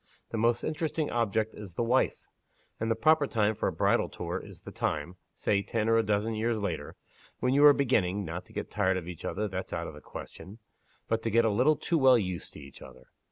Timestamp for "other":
9.25-9.47, 12.81-13.09